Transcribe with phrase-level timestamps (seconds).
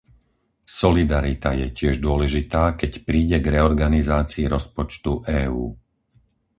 [0.81, 5.65] Solidarita je tiež dôležitá, keď príde k reorganizácii rozpočtu EÚ.